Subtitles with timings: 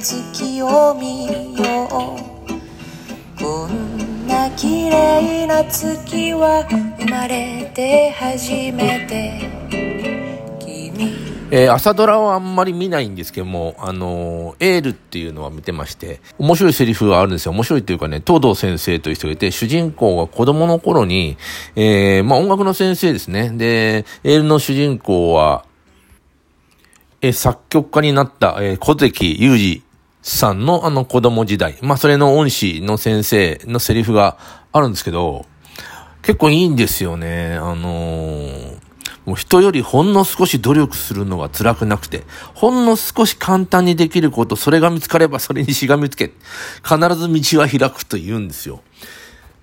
[0.00, 6.66] 月を見ようこんな綺麗な月は
[6.98, 9.50] 生まれて初めて
[10.58, 11.12] 君
[11.50, 17.52] えー朝ドラはあんまり見ないんですけども、あのーエールっていうのは見てまして、面白いセリフがあるんですよ。
[17.52, 21.36] 面白いっていうかね、東堂先生という人がいて、主人公が子供の頃に、
[21.74, 23.50] えーまあ音楽の先生ですね。
[23.50, 25.64] で、エールの主人公は、
[27.20, 29.82] えー作曲家になった、えー小関裕二
[30.22, 31.78] さんのあの子供時代。
[31.82, 34.36] まあそれの恩師の先生のセリフが
[34.72, 35.46] あるんですけど、
[36.22, 37.54] 結構いいんですよね。
[37.54, 38.90] あのー
[39.26, 42.24] もう人よりほんの少し努力するのが辛くなくて、
[42.54, 46.32] ほんの少し簡単にできること、それが見つかればそれにしがみつけ、
[46.82, 48.82] 必ず道は開くと言うんですよ。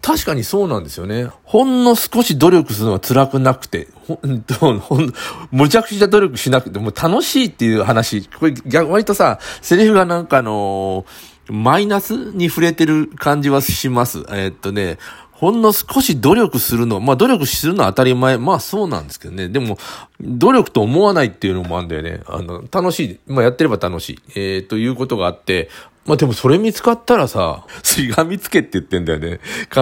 [0.08, 1.28] 確かにそうなんですよね。
[1.44, 5.14] ほんの少し努力するのが辛くなくて、ほんと、ほん、
[5.52, 14.26] むちゃくちゃ努力しなくて、もう楽しいっていう話、これ逆、割とさ、セリフがなんかあのーマイナスに触れてる感じはします。
[14.30, 14.98] えーっとね、
[15.32, 18.38] ほんの少し努力するの、まあ努力するのは当たり前。
[18.38, 19.48] まあそうなんですけどね。
[19.48, 19.78] でも、
[20.20, 22.22] 努力と思わないっていうのもあるんだよね。
[22.28, 23.20] あの、楽しい。
[23.28, 24.20] まあやってれば楽しい。
[24.36, 25.70] えー、ということがあって、
[26.08, 29.40] まあでもそれ見つかったらさ、しがみつけって言ってんだよね。
[29.70, 29.82] 必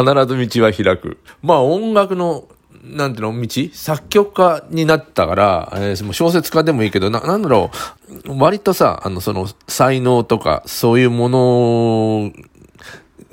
[0.50, 1.20] ず道は開く。
[1.42, 2.48] まあ音楽の、
[2.84, 3.48] なんていうの、道？
[3.74, 7.72] 作曲家になったから、えー小説家でもいいけど、な、なんだろ
[8.26, 12.32] う、割とさ、あの、その、才能とか、そういうもの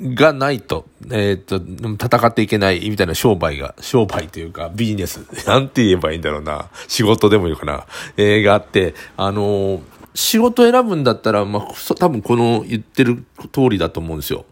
[0.01, 1.57] がないと、えーっと、
[2.03, 6.69] 戦っていけないみたいな商売が、商売というかビジネス、なんて言えばいいんだろうな。
[6.87, 7.85] 仕事でもいいかな。
[8.17, 9.81] えーがあって、あのー
[10.15, 14.45] 仕事選ぶんだったら、まあ、多分この言ってる通りだと思うんですよ。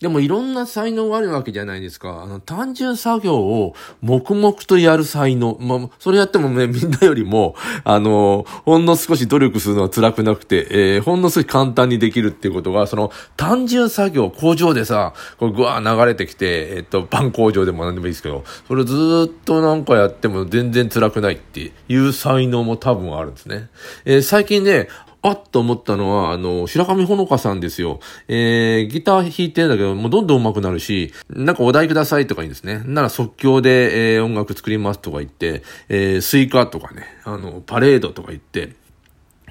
[0.00, 2.22] でもいろんな才能があるわけじゃないですか。
[2.22, 5.56] あの、単純作業を黙々とやる才能。
[5.60, 23.68] まあ、それやってもね、みんなよりも、あの、ほんの少し努力するのは辛くなくて、えーほんの少し簡単にできるっていうことが、その、単純作業、工場でさ、これぐわー流れてきて、えっと、パン工場でも何でもいいですけど、それずっとなんかやっても全然辛くないっていう才能も多分あるんですね。
[24.04, 24.88] えー最近ね、
[25.24, 28.00] あっと思ったのは、あの、白上ほのかさんですよ。
[28.26, 32.82] えー、ギター弾いてんだけど、もうどんどん上手くなるし、なんかお題くださいとか言うんですね。
[32.84, 38.74] なら即興で、えー音楽作りますとか言って、えースイカとかね、あの、パレードとか言って、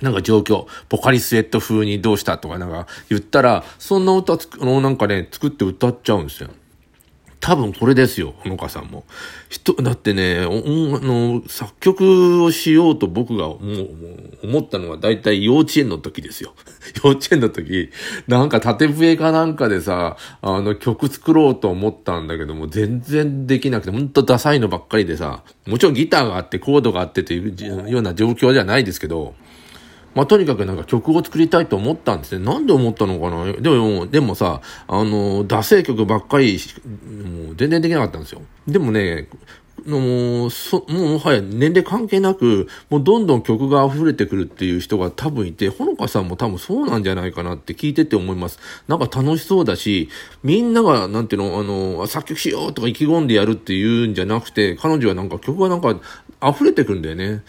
[0.02, 6.50] なんか状況、ポカリスエット風にどうしたとかなんか言ったら、そんな歌つく、あの、なんかね、作って歌っちゃうんですよ。
[7.42, 9.04] 多分これですよ、ほのかさんも。
[9.50, 13.60] 人、だってね、おあの、作曲をしようと僕が、もう
[14.44, 16.54] 思ったのは大体幼稚園の時ですよ。
[17.04, 17.90] 幼稚園の時、
[18.28, 29.34] なんか縦笛かなんかでさ、あの曲作ろうと思ったんだけども、全然できなくて、ほんとダサいのばっかりでさ、もちろんギターがあってコードがあってというような状況じゃないですけど、
[30.14, 32.46] まあ、とにかくなんか曲を作りたいと思ったんですね。
[32.46, 38.42] なんで思ったのかなでも、でもさ、あの、ダセー曲ばっかり、もう全然できなかったんですよ。
[38.68, 39.30] でもね、
[39.86, 48.60] もう、そ、もうもはや年齢関係なく、もうどんどん曲が溢れてくるっていう人が多分いて、ほのかさんも多分そうなんじゃないかなって聞いてて思います。
[48.88, 50.10] なんか楽しそうだし、
[50.44, 56.00] みんなが、なんていうの、あの、作曲しようとか意気込んでやるっていうんじゃなくて、彼女はなんか曲がなんか
[56.48, 57.44] 溢れてくるんだよね。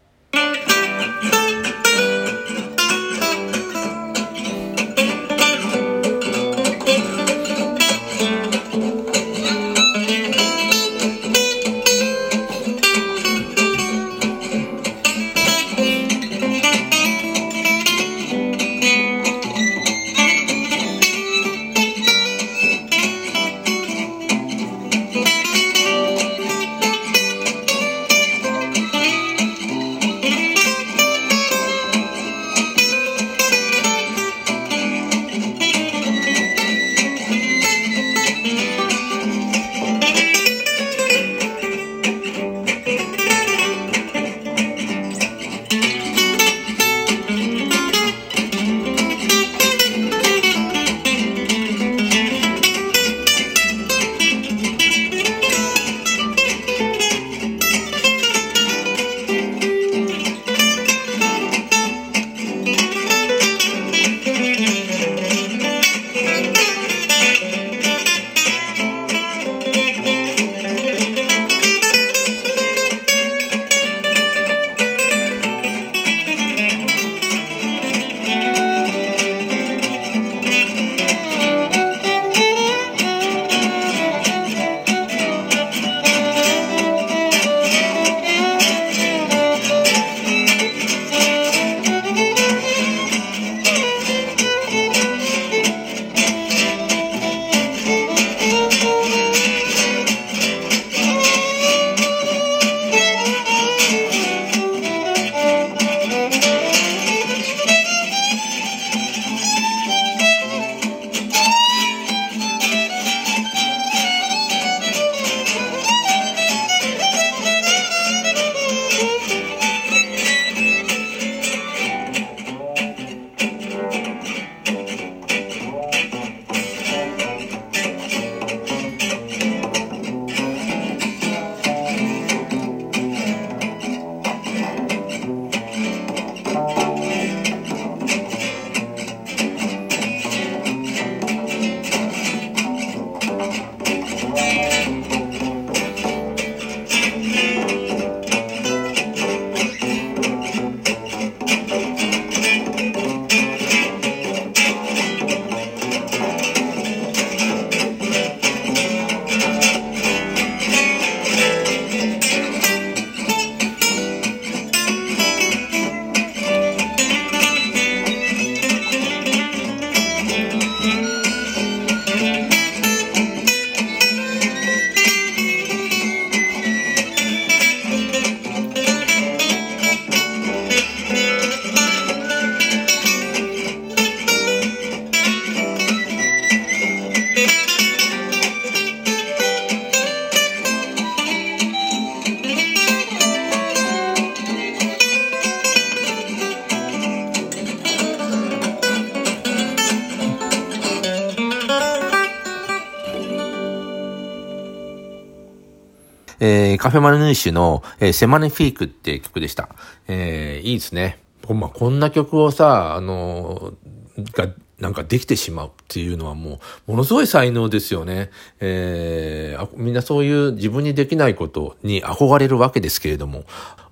[206.45, 209.69] えー、カフェマルヌーシュの、えー、セマネフィークって曲でした。
[210.09, 211.21] えー、いいですね。
[211.49, 216.59] ま、こんな曲をさ、あのー、が、なんかできてしまうっていうのはも
[216.89, 218.31] う、ものすごい才能ですよね。
[218.59, 223.45] えー、みんなそういう自分にできないことに憧れるわけですけれども、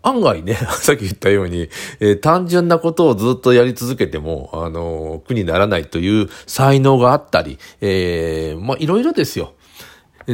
[0.03, 1.69] 案外ね、 さっき言ったように、
[2.00, 9.53] えー、単純なことをずっとやり続けても、あのー、苦にならないという才能があったり、えー、まあ、いろいろですよ。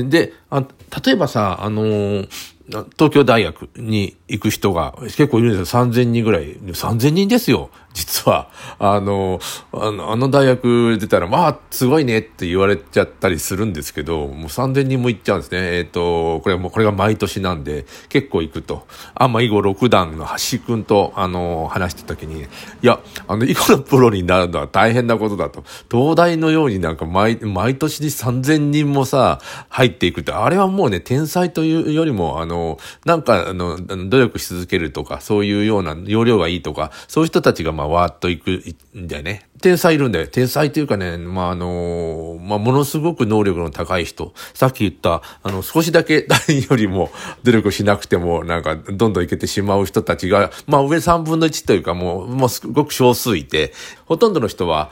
[0.04, 0.64] で、あ
[1.04, 2.28] 例えばさ、あのー、
[2.68, 5.82] 東京大学に行く人が結構いるんですよ。
[5.84, 6.56] 3000人ぐらい。
[6.56, 7.70] 3000人ですよ。
[7.96, 8.50] 実は。
[8.78, 9.40] あの、
[9.72, 15.78] あの、あの大学出たら、まあ、すごいねって言われちゃったりするんですけど、もう3000人も行っちゃうんですね。
[15.78, 18.86] えっ、ー、と、これはもう、これが毎年なんで、結構行くと。
[19.14, 22.46] あ、まあ、囲碁6段の橋くんと、あの、話した時に、い
[22.82, 25.64] や、あの、囲碁のプロになるのは大変なことだと。
[25.90, 33.76] 東大のようになんか毎、毎年に3000人もさ、入っていくって、あれはもうね、天才というよりも、あの、の、なんか、あの、
[34.08, 38.62] 努力し続けるとか、そういうような、容量がいいとか、そういう人たちが、まあ、わーっと行く
[38.96, 39.48] んだよね。
[39.60, 40.26] 天才いるんだよ。
[40.26, 44.32] 天才っていうかね、まあ、あの、まあ、ものすごく能力の高い人。
[44.54, 47.10] さっき言った、あの、少しだけ誰よりも
[47.42, 53.72] 努力しなくても、なんか、どんどんいけてしまう人たちが、まあ、上3分の1というか、もう、もうすごく少数いて、
[54.04, 54.90] ほとんどの人は、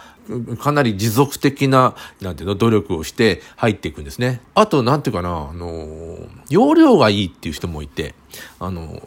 [0.58, 4.40] かなり持続的な、なんていうの、努力をして入っていくんですね。
[4.54, 6.18] あと、なんていうかな、あの、
[6.48, 8.14] 容量がいいっていう人もいて、
[8.58, 9.02] あの、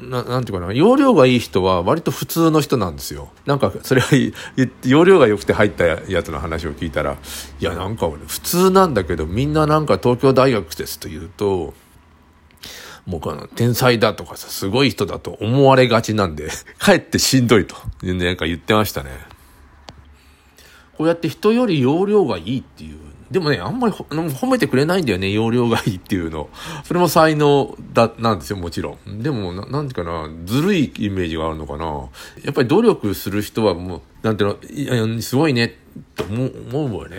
[0.00, 3.28] ななんていうかな、容量がいい人は割と普通の人なんですよ。
[3.44, 4.08] なんか、それは、
[4.84, 7.16] 容量が良くて入ったやつの話を聞いたら、
[7.60, 11.74] いや、なんか俺、普通なんだけど、みんななんか東京大学ですと言うと、
[13.06, 19.10] もうこの天才だとかさ、すごい人だと思われがちなんで、 かえってしんどいと、なんか言ってましたね。
[20.96, 22.98] こうやって人より容量がいいっていう。
[23.30, 26.50] でもね、あんまり褒めてくれないんだよね、容量がいいっていうの。
[26.84, 29.22] それも才能だ、なんですよ、もちろん。
[29.22, 31.86] でも、ななんていうかな、ずるいイメージがあるのかな。
[32.44, 35.76] やっぱり努力する人はもう、なんていうの、すごいね、
[36.14, 37.18] と思う思うよね。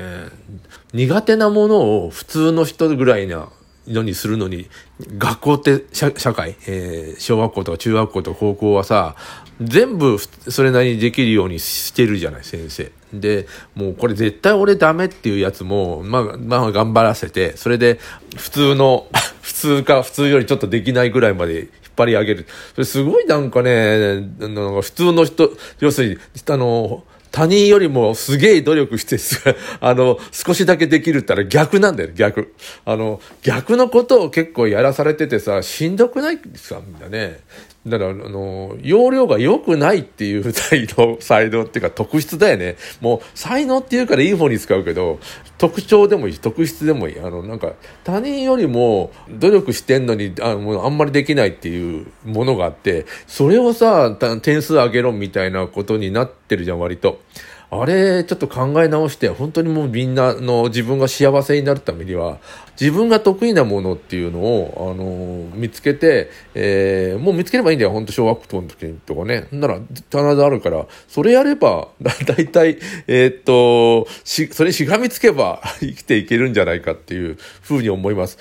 [0.93, 3.49] 苦手なものを普通の人ぐらいな
[3.87, 4.69] のにするのに、
[5.17, 9.15] 学校って社会、えー、小学校とか中学校とか高校はさ、
[9.61, 12.91] 全部それなりにできるようにしてるじゃない、先生。
[13.13, 17.99] で、もうこれ絶対俺ダメっていうやつも、まあ、まあ頑張らせて、それで
[18.35, 19.07] 普通の、
[19.41, 22.47] 普通か普通よりちょっとできないぐらいまで張り上げる。
[22.73, 26.17] それすごいなんかね、なんか普通の人、要するに、
[26.49, 29.17] あの、他人よりもすげえ努力して、
[29.81, 32.53] あの、少しだけできるったら逆なんだよ、逆。
[32.85, 37.39] あの、逆のことを結構やらされててさ、しんどくないですかみんなね。
[37.85, 42.77] だから、あの、容量が良くないっていう才能、才能っていうか特質だよね。
[43.01, 45.19] もう、才能っていうからいい方に使うけど、
[45.57, 47.19] 特徴でもいいし、特質でもいい。
[47.19, 47.73] あの、なんか、
[48.05, 57.19] 他人よりも努力してんのに、あの、あんまりできないっていうものがあって、それをさ、点数上げろみたいなことになってるじゃん、割と。
[57.81, 62.39] あれ、ちょっと考え直して、本当にもうみんなの自分が幸せになるためには、
[62.79, 69.47] 自分が得意なものっていうのを、あのー、見つけて、えー、もう見つければいいんだよ、本当小学校の時とかね。
[69.51, 72.77] なら、必ずあるから、それやれば、だ、 だいたい、
[73.07, 78.37] えー、っと、し、それしがみつけば生きていけるんじゃないかっていうふうに思います。